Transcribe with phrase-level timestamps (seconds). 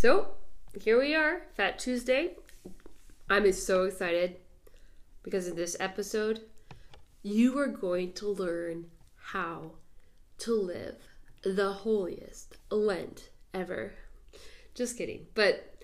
[0.00, 0.28] So,
[0.80, 2.36] here we are, Fat Tuesday.
[3.28, 4.36] I'm so excited
[5.24, 6.42] because in this episode,
[7.24, 9.72] you are going to learn how
[10.38, 10.98] to live
[11.42, 13.92] the holiest Lent ever.
[14.72, 15.26] Just kidding.
[15.34, 15.82] But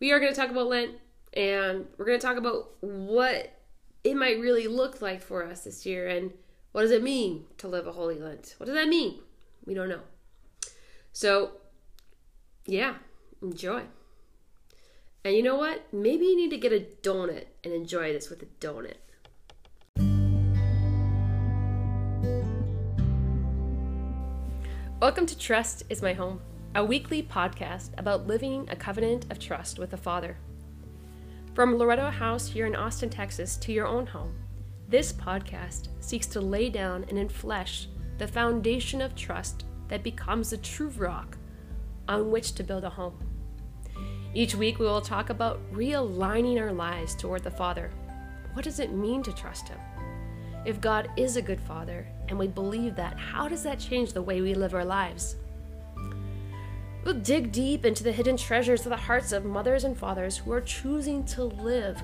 [0.00, 0.96] we are going to talk about Lent
[1.32, 3.60] and we're going to talk about what
[4.02, 6.32] it might really look like for us this year and
[6.72, 8.56] what does it mean to live a holy Lent?
[8.58, 9.20] What does that mean?
[9.64, 10.02] We don't know.
[11.12, 11.52] So,
[12.66, 12.96] yeah,
[13.42, 13.82] enjoy.
[15.24, 15.92] And you know what?
[15.92, 18.94] Maybe you need to get a donut and enjoy this with a donut.
[25.00, 26.40] Welcome to Trust is My Home,
[26.76, 30.36] a weekly podcast about living a covenant of trust with the Father.
[31.54, 34.36] From Loretto House here in Austin, Texas, to your own home,
[34.86, 37.86] this podcast seeks to lay down and enflesh
[38.18, 41.36] the foundation of trust that becomes the true rock
[42.06, 43.31] on which to build a home.
[44.34, 47.90] Each week, we will talk about realigning our lives toward the Father.
[48.54, 49.78] What does it mean to trust Him?
[50.64, 54.22] If God is a good Father, and we believe that, how does that change the
[54.22, 55.36] way we live our lives?
[57.04, 60.52] We'll dig deep into the hidden treasures of the hearts of mothers and fathers who
[60.52, 62.00] are choosing to live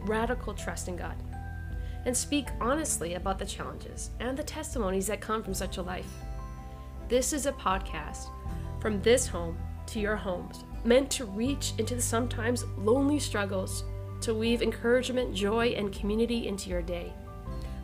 [0.00, 1.16] radical trust in God
[2.04, 6.12] and speak honestly about the challenges and the testimonies that come from such a life.
[7.08, 8.26] This is a podcast
[8.80, 9.56] from this home
[9.86, 13.84] to your homes, meant to reach into the sometimes lonely struggles
[14.20, 17.12] to weave encouragement, joy, and community into your day.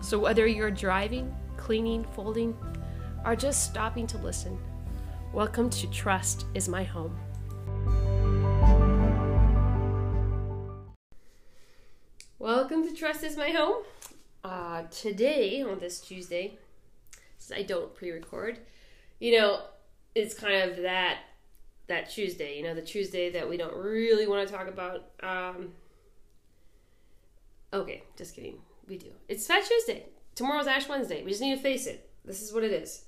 [0.01, 2.57] So, whether you're driving, cleaning, folding,
[3.25, 4.59] or just stopping to listen,
[5.33, 7.17] welcome to Trust is My Home.
[12.41, 13.83] Welcome to Trust is My Home.
[14.43, 16.59] Uh, today, on this Tuesday,
[17.39, 18.59] since I don't pre record,
[19.21, 19.63] you know,
[20.15, 21.19] it's kind of that
[21.89, 25.11] that Tuesday, you know, the Tuesday that we don't really want to talk about.
[25.23, 25.73] Um,
[27.73, 28.59] okay, just kidding.
[28.87, 29.09] We do.
[29.29, 30.07] It's Fat Tuesday.
[30.35, 31.23] Tomorrow's Ash Wednesday.
[31.25, 32.09] We just need to face it.
[32.25, 33.05] This is what it is.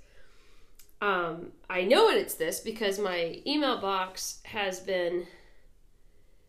[1.01, 5.27] Um, I know it's this because my email box has been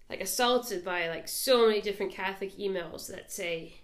[0.10, 3.76] like assaulted by like so many different Catholic emails that say,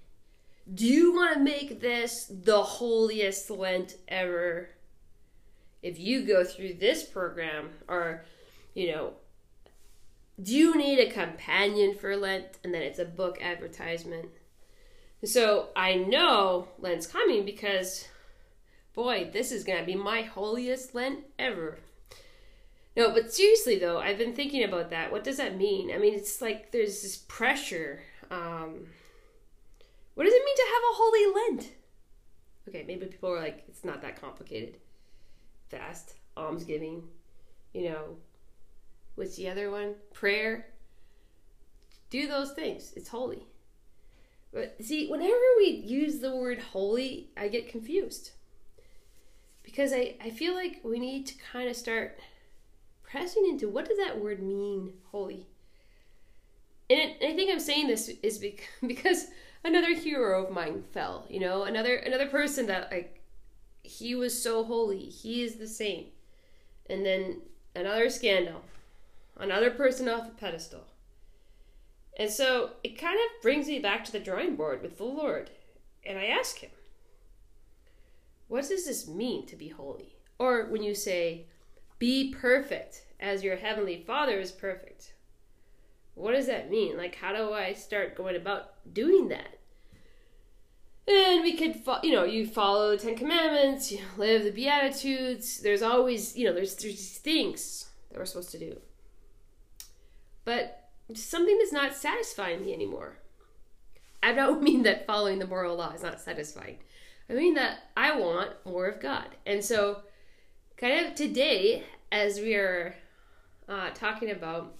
[0.74, 4.70] "Do you want to make this the holiest Lent ever?"
[5.82, 8.26] If you go through this program, or
[8.78, 9.14] you know,
[10.40, 12.60] do you need a companion for Lent?
[12.64, 14.30] And then it's a book advertisement.
[15.26, 18.08] So I know Lent's coming because,
[18.94, 21.80] boy, this is going to be my holiest Lent ever.
[22.96, 25.12] No, but seriously though, I've been thinking about that.
[25.12, 25.92] What does that mean?
[25.92, 28.04] I mean, it's like there's this pressure.
[28.30, 28.86] Um,
[30.14, 31.72] what does it mean to have a holy Lent?
[32.70, 34.78] Okay, maybe people are like, it's not that complicated.
[35.70, 37.02] Fast, almsgiving,
[37.74, 38.18] you know,
[39.18, 39.96] what's the other one?
[40.14, 40.68] Prayer.
[42.10, 42.94] Do those things.
[42.96, 43.48] It's holy.
[44.54, 48.32] But see, whenever we use the word holy, I get confused.
[49.64, 52.18] Because I, I feel like we need to kind of start
[53.04, 55.48] pressing into what does that word mean, holy?
[56.90, 58.38] And, it, I think I'm saying this is
[58.88, 59.28] because
[59.64, 63.22] another hero of mine fell, you know, another another person that like
[63.82, 66.08] he was so holy, he is the saint.
[66.90, 67.42] And then
[67.76, 68.62] another scandal,
[69.40, 70.86] another person off a pedestal.
[72.18, 75.52] And so it kind of brings me back to the drawing board with the Lord.
[76.06, 76.72] And I ask him,
[78.48, 80.16] what does this mean to be holy?
[80.40, 81.46] Or when you say,
[82.00, 85.14] be perfect as your heavenly Father is perfect,
[86.16, 86.98] what does that mean?
[86.98, 89.60] Like, how do I start going about doing that?
[91.08, 95.60] And we could, you know, you follow the Ten Commandments, you live the Beatitudes.
[95.60, 98.78] There's always, you know, there's, there's these things that we're supposed to do.
[100.48, 103.18] But something that's not satisfying me anymore.
[104.24, 106.78] I don't mean that following the moral law is not satisfying.
[107.30, 109.36] I mean that I want more of God.
[109.46, 110.04] And so,
[110.78, 112.96] kind of today, as we are
[113.68, 114.74] uh, talking about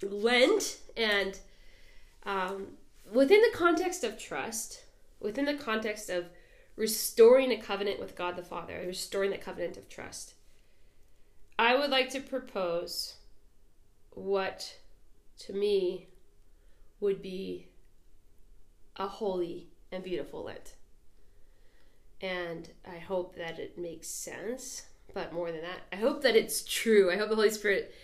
[0.00, 1.40] Lent and
[2.24, 2.68] um,
[3.12, 4.84] within the context of trust,
[5.18, 6.26] within the context of
[6.76, 10.34] restoring a covenant with God the Father, restoring the covenant of trust,
[11.58, 13.16] I would like to propose
[14.14, 14.78] what
[15.40, 16.08] to me
[17.00, 17.68] would be
[18.96, 20.74] a holy and beautiful Lent.
[22.20, 24.82] And I hope that it makes sense.
[25.12, 27.10] But more than that, I hope that it's true.
[27.10, 27.94] I hope the Holy Spirit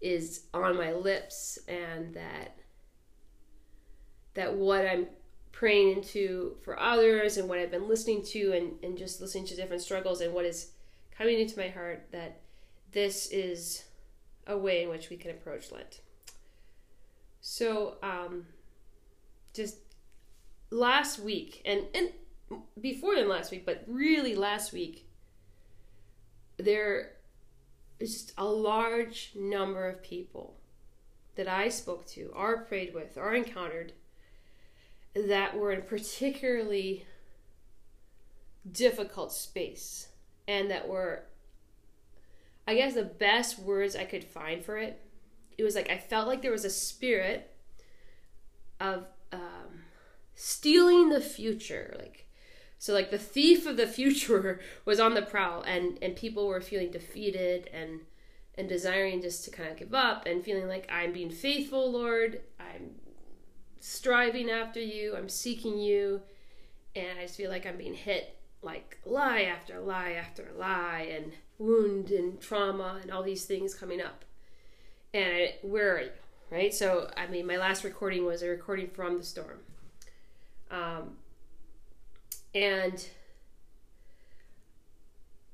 [0.00, 2.56] is on my lips and that
[4.34, 5.08] that what I'm
[5.50, 9.56] praying into for others and what I've been listening to and, and just listening to
[9.56, 10.70] different struggles and what is
[11.10, 12.40] coming into my heart that
[12.92, 13.84] this is
[14.48, 16.00] a way in which we can approach Lent.
[17.40, 18.46] So, um,
[19.54, 19.76] just
[20.70, 22.10] last week, and and
[22.80, 25.06] before than last week, but really last week,
[26.56, 27.12] there
[28.00, 30.56] is just a large number of people
[31.36, 33.92] that I spoke to, or prayed with, or encountered
[35.14, 37.06] that were in particularly
[38.70, 40.08] difficult space
[40.46, 41.24] and that were
[42.68, 45.00] I guess the best words I could find for it.
[45.56, 47.50] It was like I felt like there was a spirit
[48.78, 49.84] of um,
[50.34, 52.26] stealing the future, like
[52.78, 56.60] so like the thief of the future was on the prowl, and and people were
[56.60, 58.00] feeling defeated and
[58.58, 62.42] and desiring just to kind of give up and feeling like I'm being faithful, Lord.
[62.60, 62.96] I'm
[63.80, 65.16] striving after you.
[65.16, 66.20] I'm seeking you,
[66.94, 71.32] and I just feel like I'm being hit like lie after lie after lie and
[71.58, 74.24] wound and trauma and all these things coming up.
[75.14, 76.10] And I, where are you?
[76.50, 76.72] Right?
[76.72, 79.60] So, I mean, my last recording was a recording from the storm.
[80.70, 81.16] Um,
[82.54, 83.06] and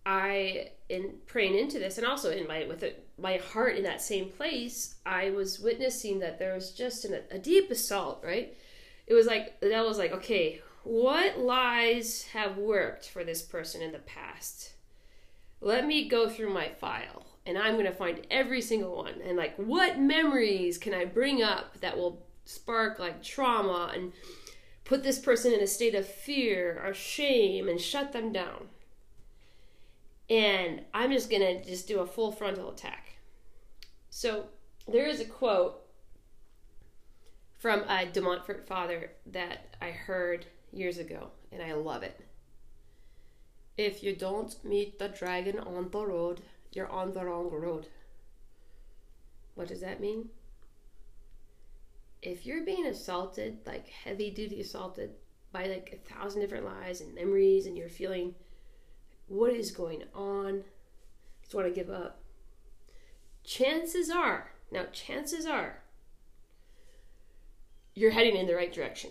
[0.06, 4.02] I, in praying into this, and also in my with it, my heart in that
[4.02, 8.22] same place, I was witnessing that there was just an, a deep assault.
[8.24, 8.56] Right?
[9.06, 13.92] It was like devil was like, okay, what lies have worked for this person in
[13.92, 14.72] the past?
[15.60, 19.20] Let me go through my file and I'm going to find every single one.
[19.24, 24.12] And like, what memories can I bring up that will spark like trauma and
[24.84, 28.68] put this person in a state of fear or shame and shut them down?
[30.30, 33.16] And I'm just going to just do a full frontal attack.
[34.10, 34.46] So
[34.86, 35.80] there is a quote
[37.58, 42.20] from a De Montfort father that I heard years ago, and I love it.
[43.76, 46.42] If you don't meet the dragon on the road,
[46.72, 47.88] you're on the wrong road.
[49.54, 50.28] What does that mean?
[52.22, 55.10] If you're being assaulted, like heavy duty assaulted
[55.52, 58.34] by like a thousand different lies and memories, and you're feeling
[59.28, 60.64] what is going on,
[61.42, 62.20] just want to give up.
[63.44, 65.82] Chances are, now, chances are,
[67.94, 69.10] you're heading in the right direction.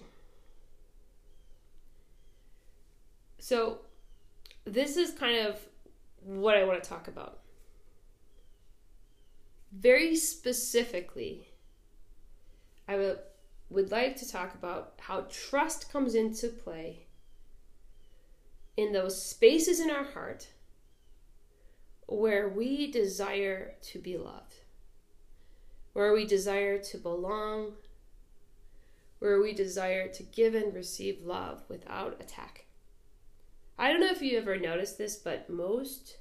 [3.44, 3.80] So,
[4.64, 5.60] this is kind of
[6.24, 7.42] what I want to talk about.
[9.70, 11.50] Very specifically,
[12.88, 13.20] I would,
[13.70, 17.08] would like to talk about how trust comes into play
[18.78, 20.48] in those spaces in our heart
[22.08, 24.56] where we desire to be loved,
[25.92, 27.74] where we desire to belong,
[29.20, 32.63] where we desire to give and receive love without attack.
[33.78, 36.18] I don't know if you ever noticed this, but most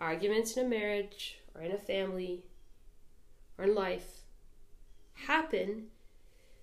[0.00, 2.44] arguments in a marriage or in a family
[3.56, 4.22] or in life
[5.14, 5.86] happen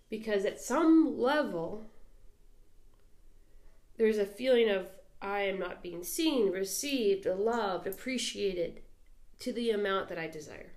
[0.09, 1.85] because at some level
[3.97, 4.89] there's a feeling of
[5.21, 8.81] I am not being seen, received, loved, appreciated
[9.39, 10.73] to the amount that I desire.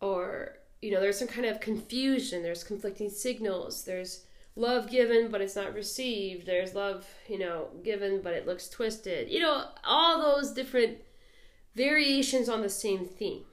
[0.00, 4.24] Or, you know, there's some kind of confusion, there's conflicting signals, there's
[4.54, 6.46] love given but it's not received.
[6.46, 9.30] There's love you know given but it looks twisted.
[9.30, 10.98] You know all those different
[11.74, 13.44] variations on the same theme.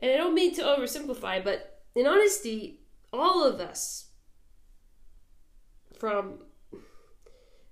[0.00, 2.80] And i don't mean to oversimplify but in honesty
[3.12, 4.06] all of us
[5.98, 6.40] from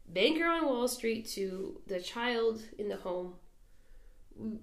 [0.07, 3.35] banker on wall street to the child in the home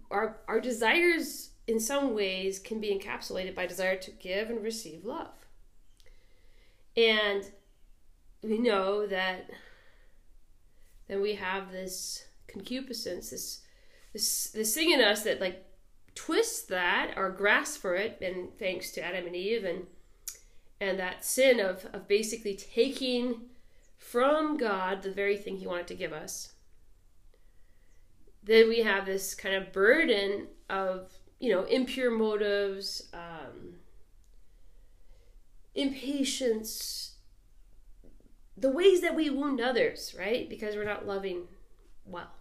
[0.10, 5.06] our our desires in some ways can be encapsulated by desire to give and receive
[5.06, 5.38] love
[7.00, 7.50] and
[8.44, 9.50] we know that
[11.08, 13.62] then we have this concupiscence, this
[14.13, 15.65] this this thing in us that like
[16.15, 19.88] twists that or grasps for it, and thanks to Adam and Eve and
[20.82, 23.41] and that sin of of basically taking
[23.98, 26.53] from God the very thing He wanted to give us.
[28.44, 33.75] Then we have this kind of burden of you know impure motives, um,
[35.79, 37.15] impatience,
[38.57, 40.50] the ways that we wound others, right?
[40.50, 41.48] Because we're not loving
[42.05, 42.31] well.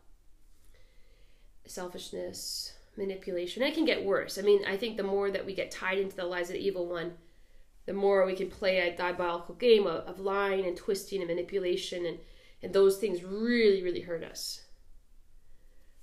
[1.67, 3.63] Selfishness, manipulation.
[3.63, 4.39] It can get worse.
[4.39, 6.67] I mean, I think the more that we get tied into the lies of the
[6.67, 7.13] evil one,
[7.87, 12.05] the more we can play a diabolical game of, of lying and twisting and manipulation,
[12.05, 12.19] and,
[12.63, 14.63] and those things really, really hurt us.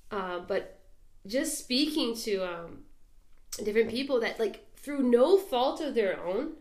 [0.10, 0.80] Uh, but
[1.28, 2.84] just speaking to um,
[3.64, 6.54] different people that, like, through no fault of their own,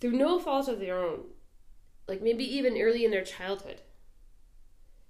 [0.00, 1.24] through no fault of their own,
[2.06, 3.80] like maybe even early in their childhood.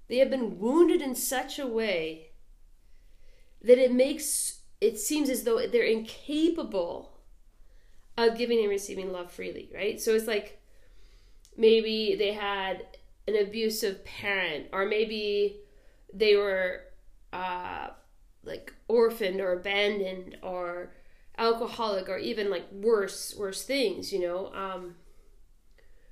[0.08, 2.30] They have been wounded in such a way
[3.62, 7.18] that it makes it seems as though they're incapable
[8.16, 10.00] of giving and receiving love freely, right?
[10.00, 10.60] So it's like
[11.56, 12.86] maybe they had
[13.26, 15.60] an abusive parent, or maybe
[16.12, 16.82] they were
[17.32, 17.88] uh,
[18.44, 20.92] like orphaned or abandoned or
[21.38, 24.52] alcoholic or even like worse worse things you know?
[24.54, 24.96] Um,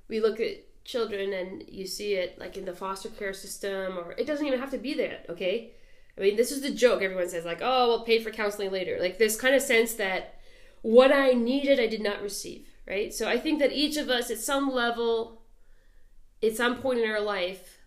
[0.09, 4.14] we look at children and you see it like in the foster care system or
[4.16, 5.73] it doesn't even have to be that okay?
[6.16, 8.99] I mean this is the joke everyone says like oh we'll pay for counseling later.
[9.00, 10.35] Like this kind of sense that
[10.83, 13.12] what i needed i did not receive right?
[13.12, 15.42] So i think that each of us at some level
[16.42, 17.78] at some point in our life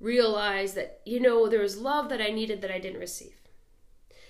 [0.00, 3.34] realize that you know there was love that i needed that i didn't receive.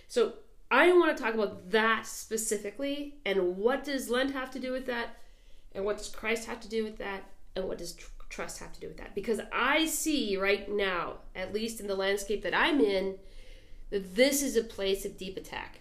[0.06, 0.34] So
[0.70, 4.86] I want to talk about that specifically and what does Lent have to do with
[4.86, 5.16] that
[5.72, 7.24] and what does Christ have to do with that
[7.56, 9.14] and what does tr- trust have to do with that?
[9.14, 13.16] Because I see right now at least in the landscape that I'm in
[13.90, 15.80] that this is a place of deep attack.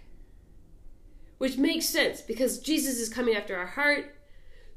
[1.37, 4.15] Which makes sense because Jesus is coming after our heart.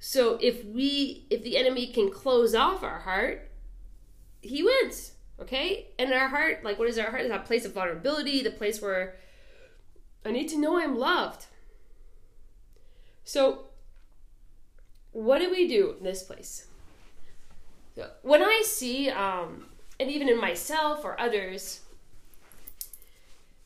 [0.01, 3.51] So if we if the enemy can close off our heart
[4.43, 5.89] he wins okay?
[5.99, 7.23] And our heart like what is our heart?
[7.23, 9.17] Is that place of vulnerability the place where
[10.25, 11.47] I need to know I'm loved.
[13.25, 13.65] So,
[15.13, 16.67] what do we do in this place?
[18.23, 19.67] When I see, um,
[19.99, 21.81] and even in myself or others,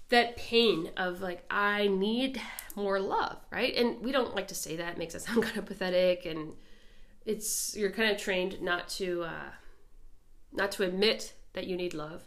[0.09, 2.41] that pain of like, I need
[2.77, 3.75] more love, right?
[3.75, 6.55] And we don't like to say that, it makes us sound kind of pathetic, and
[7.27, 9.51] it's you're kind of trained not to uh,
[10.53, 12.23] not to admit that you need love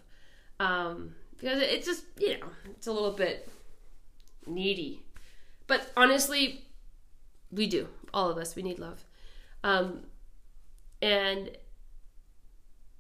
[0.60, 3.50] um, because it's just you know it's a little bit
[4.48, 5.04] needy.
[5.68, 6.66] But honestly,
[7.52, 7.88] we do.
[8.14, 9.04] All of us, we need love.
[9.64, 10.04] Um,
[11.02, 11.52] and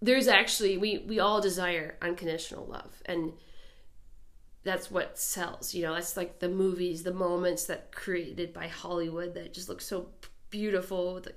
[0.02, 3.34] there's actually we we all desire unconditional love and
[4.64, 9.34] that's what sells you know that's like the movies the moments that created by hollywood
[9.34, 10.08] that just look so
[10.50, 11.34] beautiful the,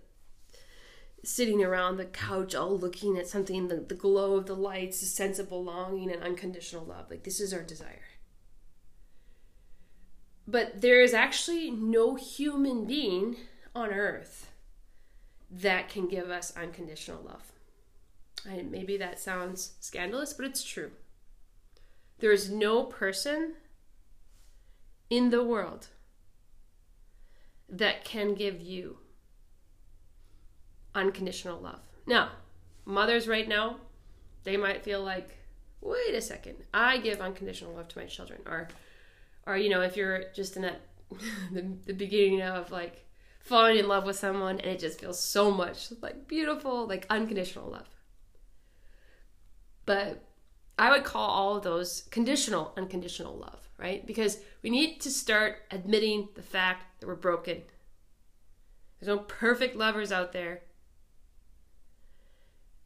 [1.24, 5.06] sitting around the couch all looking at something the, the glow of the lights the
[5.06, 8.02] sense of belonging and unconditional love like this is our desire
[10.50, 13.36] but there is actually no human being
[13.74, 14.50] on earth
[15.48, 17.52] that can give us unconditional love.
[18.48, 20.90] And maybe that sounds scandalous, but it's true.
[22.18, 23.54] There is no person
[25.08, 25.88] in the world
[27.68, 28.98] that can give you
[30.94, 31.80] unconditional love.
[32.06, 32.30] Now,
[32.84, 33.76] mothers right now,
[34.42, 35.36] they might feel like,
[35.80, 38.68] wait a second, I give unconditional love to my children, or
[39.50, 40.80] or you know if you're just in that
[41.52, 43.06] the, the beginning of like
[43.40, 47.70] falling in love with someone and it just feels so much like beautiful like unconditional
[47.70, 47.88] love.
[49.86, 50.24] But
[50.78, 54.06] i would call all of those conditional unconditional love right?
[54.06, 57.62] Because we need to start admitting the fact that we're broken.
[59.00, 60.62] There's no perfect lovers out there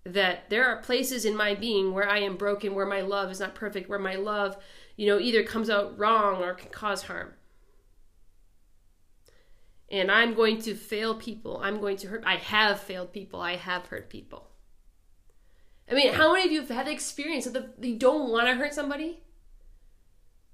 [0.04, 3.40] that there are places in my being where i am broken where my love is
[3.40, 4.56] not perfect where my love
[4.96, 7.32] you know, either comes out wrong or can cause harm.
[9.90, 11.60] And I'm going to fail people.
[11.62, 12.22] I'm going to hurt.
[12.24, 13.40] I have failed people.
[13.40, 14.48] I have hurt people.
[15.90, 18.54] I mean, how many of you have had the experience that you don't want to
[18.54, 19.20] hurt somebody,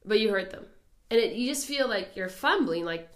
[0.05, 0.67] but you hurt them?
[1.11, 3.09] And it, you just feel like you're fumbling, like,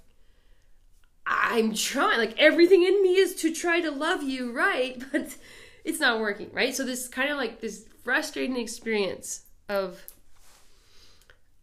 [1.27, 5.03] I'm trying, like, everything in me is to try to love you, right?
[5.13, 5.37] But
[5.85, 6.75] it's not working, right?
[6.75, 10.03] So, this kind of like this frustrating experience of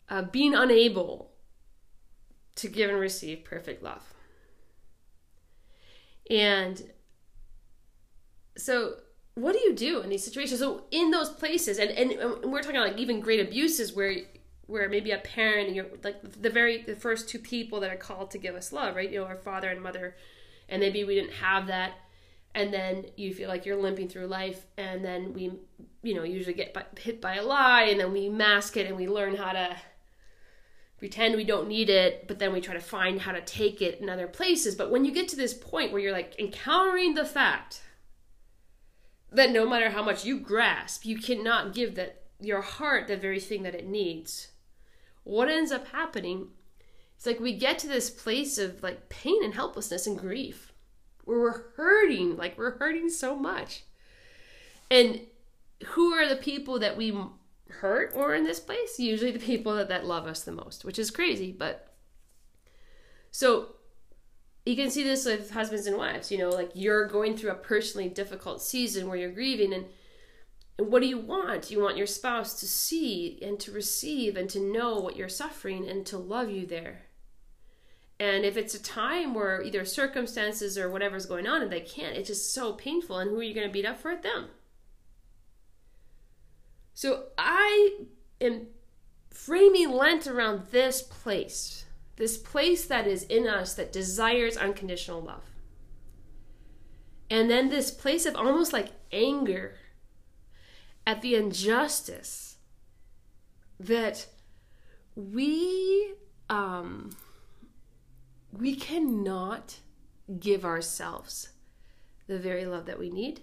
[0.10, 1.32] uh, being unable
[2.56, 4.13] to give and receive perfect love.
[6.30, 6.92] And
[8.58, 8.96] so,
[9.36, 10.60] what do you do in these situations?
[10.60, 14.16] So, in those places, and, and, and we're talking like even great abuses where
[14.68, 18.32] where maybe a parent, you're like the very the first two people that are called
[18.32, 19.12] to give us love, right?
[19.12, 20.16] You know, our father and mother,
[20.70, 21.94] and maybe we didn't have that,
[22.53, 25.51] and then you feel like you're limping through life, and then we,
[26.03, 29.08] you know, usually get hit by a lie, and then we mask it, and we
[29.08, 29.77] learn how to
[30.98, 34.00] pretend we don't need it, but then we try to find how to take it
[34.00, 34.75] in other places.
[34.75, 37.81] But when you get to this point where you're like encountering the fact
[39.31, 43.39] that no matter how much you grasp, you cannot give that your heart the very
[43.39, 44.50] thing that it needs.
[45.24, 46.50] What ends up happening?
[47.15, 50.71] It's like we get to this place of like pain and helplessness and grief
[51.25, 53.84] we're hurting, like we're hurting so much.
[54.90, 55.22] And
[55.88, 57.16] who are the people that we
[57.70, 61.00] hurt or in this place usually the people that, that love us the most which
[61.00, 61.94] is crazy but
[63.32, 63.75] so
[64.66, 67.56] you can see this with husbands and wives you know like you're going through a
[67.56, 69.86] personally difficult season where you're grieving and
[70.78, 71.70] And what do you want?
[71.70, 75.88] You want your spouse to see and to receive and to know what you're suffering
[75.88, 77.04] and to love you there.
[78.22, 82.16] And if it's a time where either circumstances or whatever's going on and they can't,
[82.16, 83.18] it's just so painful.
[83.18, 84.22] And who are you going to beat up for it?
[84.22, 84.50] Them.
[86.94, 87.98] So I
[88.40, 88.68] am
[89.32, 91.86] framing Lent around this place,
[92.18, 95.56] this place that is in us that desires unconditional love.
[97.28, 99.78] And then this place of almost like anger
[101.08, 102.58] at the injustice
[103.80, 104.28] that
[105.16, 106.13] we
[106.51, 107.10] um,
[108.51, 109.77] we cannot
[110.39, 111.50] give ourselves
[112.27, 113.41] the very love that we need.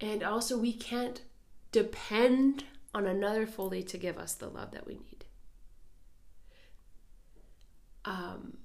[0.00, 1.22] And also we can't
[1.72, 5.24] depend on another fully to give us the love that we need.
[8.04, 8.58] Um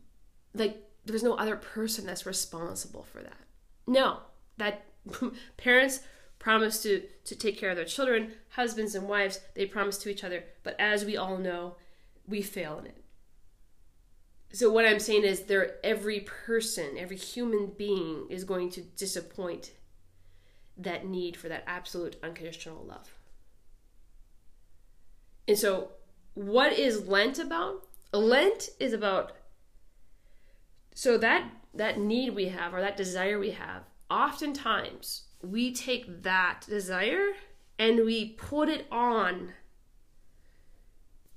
[0.53, 3.39] like there's no other person that's responsible for that.
[3.87, 4.19] No
[4.57, 4.85] that
[5.57, 6.01] parents
[6.39, 8.33] promise to to take care of their children.
[8.49, 10.43] Husbands and wives they promise to each other.
[10.63, 11.75] But as we all know
[12.27, 13.02] we fail in it
[14.53, 19.71] so what i'm saying is there every person every human being is going to disappoint
[20.77, 23.17] that need for that absolute unconditional love.
[25.47, 25.89] And so
[26.33, 27.87] what is lent about?
[28.11, 29.33] Lent is about
[30.95, 33.81] so that that need we have or that desire we have
[34.11, 37.29] oftentimes we take that desire
[37.79, 39.51] and we put it on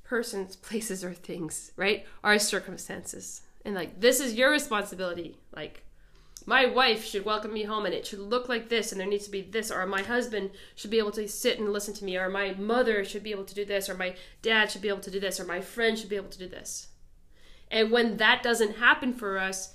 [0.09, 2.07] persons, places, or things, right?
[2.25, 3.43] Our circumstances.
[3.65, 5.37] And like, this is your responsibility.
[5.55, 5.83] Like,
[6.49, 9.25] my wife should welcome me home and it should look like this and there needs
[9.25, 12.17] to be this or my husband should be able to sit and listen to me
[12.17, 15.01] or my mother should be able to do this or my dad should be able
[15.01, 16.87] to do this or my friend should be able to do this
[17.69, 19.75] and when that doesn't happen for us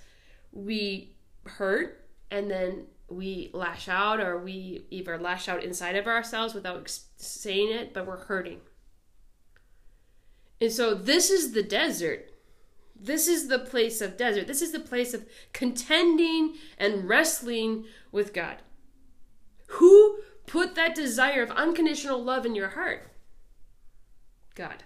[0.53, 1.13] we
[1.45, 6.89] hurt and then we lash out or we either lash out inside of ourselves without
[7.17, 8.61] saying it, but we're hurting.
[10.61, 12.31] And so this is the desert.
[12.95, 14.45] This is the place of desert.
[14.45, 18.57] This is the place of contending and wrestling with God.
[19.67, 23.11] Who put that desire of unconditional love in your heart?
[24.53, 24.83] God.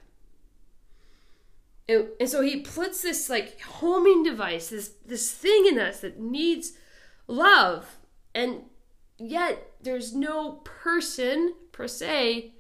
[1.88, 6.74] And, so he puts this like homing device, this this thing in us that needs
[7.28, 7.98] love
[8.34, 8.64] and
[9.18, 12.55] yet there's no person per se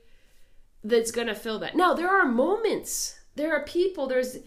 [0.85, 1.75] that's going to fill that.
[1.75, 3.19] Now, there are moments.
[3.35, 4.07] There are people.
[4.07, 4.37] There's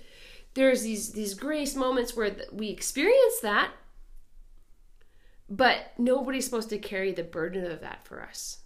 [0.54, 3.72] there's these these grace moments where we experience that.
[5.50, 8.58] But nobody's supposed to carry the burden of that for us.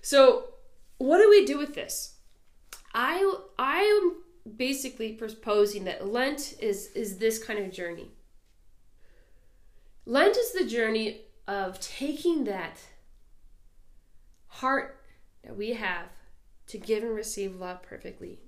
[0.00, 0.54] So,
[0.96, 2.16] what do we do with this?
[2.92, 8.10] I I am basically proposing that Lent is is this kind of journey.
[10.06, 12.78] Lent is the journey of taking that
[14.46, 15.04] heart
[15.44, 16.08] that we have
[16.68, 18.38] to give and receive love perfectly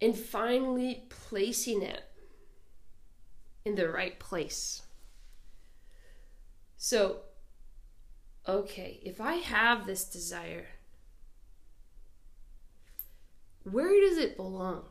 [0.00, 2.04] and finally placing it
[3.64, 4.82] in the right place.
[6.76, 7.22] So,
[8.46, 10.66] okay, if I have this desire,
[13.64, 14.84] where does it belong?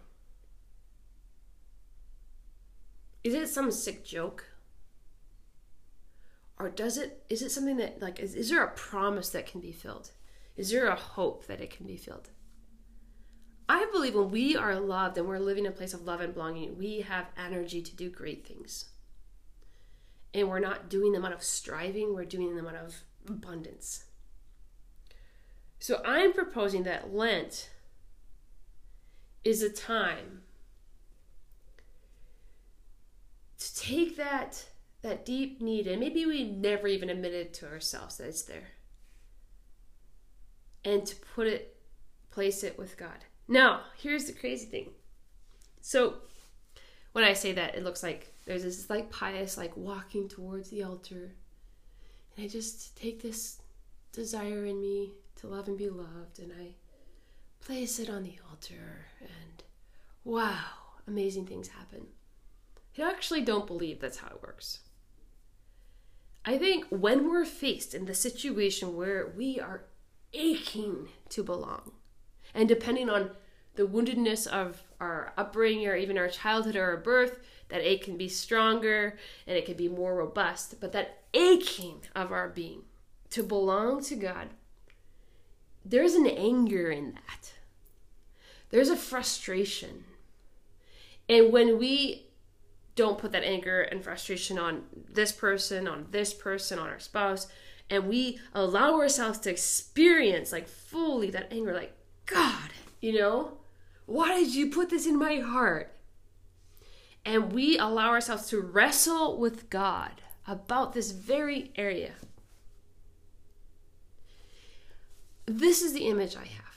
[3.23, 4.45] Is it some sick joke?
[6.59, 9.61] or does it is it something that like is, is there a promise that can
[9.61, 10.11] be filled
[10.57, 12.29] is there a hope that it can be filled?
[13.69, 16.33] I believe when we are loved and we're living in a place of love and
[16.33, 18.85] belonging we have energy to do great things.
[20.33, 24.05] And we're not doing them out of striving we're doing them out of abundance.
[25.79, 27.69] So i'm proposing that lent
[29.43, 30.41] is a time
[33.59, 34.65] to take that
[35.01, 38.69] that deep need, and maybe we never even admitted to ourselves that it's there.
[40.83, 41.75] And to put it,
[42.31, 43.25] place it with God.
[43.47, 44.91] Now, here's the crazy thing.
[45.81, 46.15] So,
[47.11, 50.83] when I say that, it looks like there's this like pious, like walking towards the
[50.83, 51.33] altar.
[52.35, 53.59] And I just take this
[54.11, 56.73] desire in me to love and be loved, and I
[57.59, 59.63] place it on the altar, and
[60.23, 60.65] wow,
[61.07, 62.07] amazing things happen.
[62.97, 64.79] I actually don't believe that's how it works.
[66.45, 69.83] I think when we're faced in the situation where we are
[70.33, 71.91] aching to belong,
[72.53, 73.31] and depending on
[73.75, 78.17] the woundedness of our upbringing or even our childhood or our birth, that ache can
[78.17, 80.79] be stronger and it can be more robust.
[80.79, 82.83] But that aching of our being
[83.29, 84.49] to belong to God,
[85.85, 87.53] there's an anger in that.
[88.69, 90.05] There's a frustration.
[91.29, 92.27] And when we
[92.95, 97.47] don't put that anger and frustration on this person, on this person, on our spouse,
[97.89, 101.93] and we allow ourselves to experience like fully that anger, like,
[102.25, 103.57] God, you know,
[104.05, 105.93] why did you put this in my heart?
[107.25, 112.13] And we allow ourselves to wrestle with God about this very area.
[115.45, 116.67] This is the image I have.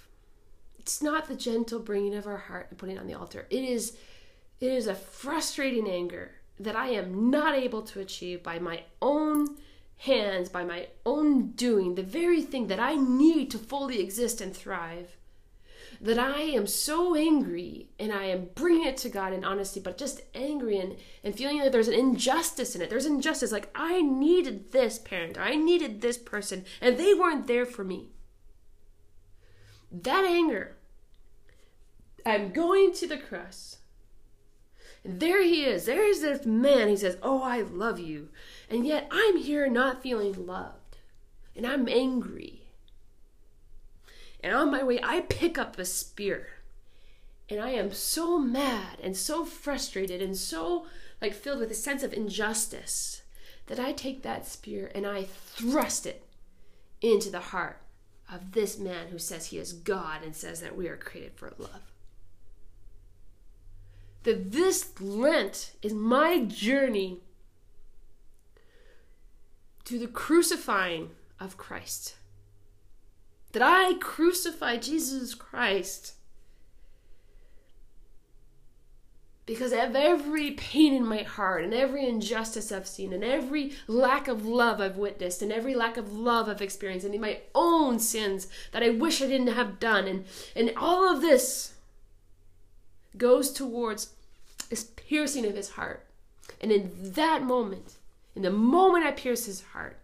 [0.79, 3.47] It's not the gentle bringing of our heart and putting on the altar.
[3.51, 3.97] It is
[4.61, 9.57] it is a frustrating anger that I am not able to achieve by my own
[10.01, 14.57] hands, by my own doing, the very thing that I need to fully exist and
[14.57, 15.17] thrive.
[16.01, 19.99] That I am so angry and I am bringing it to God in honesty, but
[19.99, 22.89] just angry and, and feeling like there's an injustice in it.
[22.89, 23.53] There's injustice.
[23.53, 28.13] Like, I needed this parent, I needed this person, and they weren't there for me.
[29.93, 30.77] That anger,
[32.25, 33.80] I'm going to the cross.
[35.05, 35.87] And there he is.
[35.87, 36.89] There is this man.
[36.89, 38.29] He says, Oh, I love you.
[38.69, 40.99] And yet I'm here not feeling loved.
[41.57, 42.63] And I'm angry.
[44.43, 46.49] And on my way, I pick up a spear.
[47.49, 50.87] And I am so mad and so frustrated and so
[51.21, 53.23] like filled with a sense of injustice
[53.67, 56.25] that I take that spear and I thrust it
[57.01, 57.81] into the heart
[58.33, 61.53] of this man who says he is God and says that we are created for
[61.59, 61.90] love.
[64.25, 67.21] That this Lent is my journey
[69.85, 72.17] to the crucifying of Christ.
[73.53, 76.15] That I crucify Jesus Christ
[79.51, 84.29] because of every pain in my heart and every injustice I've seen and every lack
[84.29, 88.47] of love I've witnessed and every lack of love I've experienced and my own sins
[88.71, 91.73] that I wish I didn't have done and and all of this
[93.17, 94.15] goes towards
[94.69, 96.07] this piercing of his heart.
[96.61, 97.97] And in that moment,
[98.35, 99.99] in the moment I pierce his heart,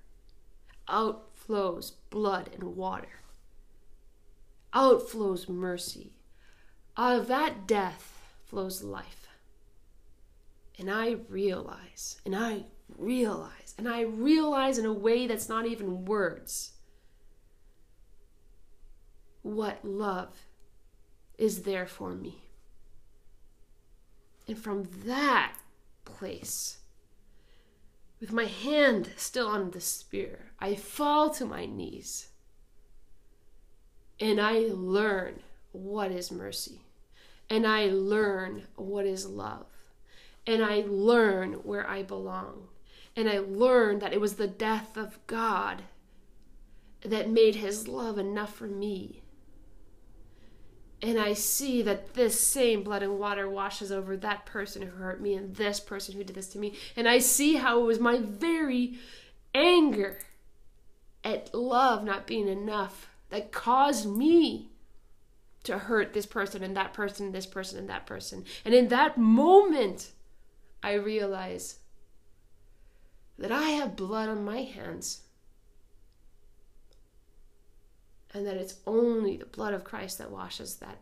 [0.88, 3.20] out flows blood and water.
[4.72, 6.12] Out flows mercy.
[6.96, 9.28] Out of that death flows life.
[10.78, 12.64] And I realize, and I
[12.98, 16.72] realize, and I realize in a way that's not even words
[19.42, 20.46] what love
[21.38, 22.42] is there for me.
[24.48, 25.56] And from that
[26.04, 26.78] place,
[28.20, 32.28] with my hand still on the spear, I fall to my knees
[34.18, 36.82] and I learn what is mercy.
[37.48, 39.66] And I learn what is love
[40.46, 42.68] and I learn where I belong.
[43.14, 45.82] And I learn that it was the death of God
[47.02, 49.22] that made his love enough for me.
[51.02, 55.20] And I see that this same blood and water washes over that person who hurt
[55.20, 56.74] me and this person who did this to me.
[56.96, 58.98] And I see how it was my very
[59.54, 60.18] anger
[61.22, 64.70] at love not being enough that caused me
[65.64, 68.44] to hurt this person and that person, and this person and that person.
[68.64, 70.12] And in that moment,
[70.82, 71.80] I realize
[73.38, 75.22] that I have blood on my hands
[78.34, 80.98] and that it's only the blood of Christ that washes that.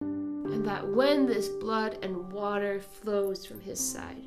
[0.00, 4.26] And that when this blood and water flows from his side,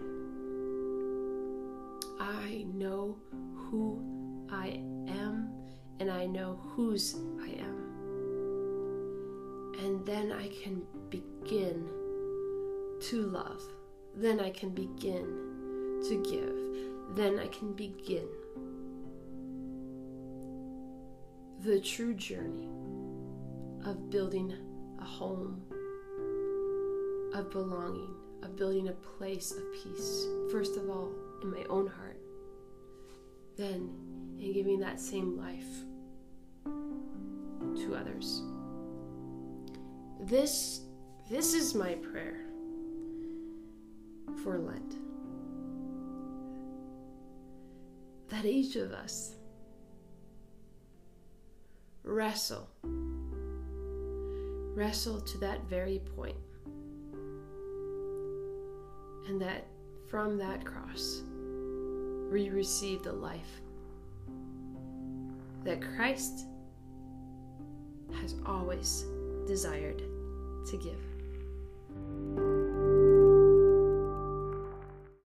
[2.19, 3.15] I know
[3.55, 4.01] who
[4.51, 5.49] I am
[5.99, 7.77] and I know whose I am.
[9.79, 11.87] And then I can begin
[13.01, 13.61] to love.
[14.15, 17.15] Then I can begin to give.
[17.15, 18.27] Then I can begin
[21.63, 22.69] the true journey
[23.85, 24.53] of building
[24.99, 25.61] a home,
[27.33, 30.27] of belonging, of building a place of peace.
[30.51, 32.19] First of all, in my own heart.
[33.57, 33.89] Then,
[34.39, 35.65] in giving that same life
[36.65, 38.43] to others.
[40.19, 40.81] This
[41.29, 42.45] this is my prayer
[44.43, 44.95] for Lent.
[48.29, 49.36] That each of us
[52.07, 52.67] wrestle,
[54.75, 56.37] wrestle to that very point,
[59.27, 59.67] and that
[60.09, 61.21] from that cross
[62.31, 63.61] we receive the life
[65.63, 66.45] that Christ
[68.21, 69.05] has always
[69.45, 70.01] desired
[70.69, 71.06] to give.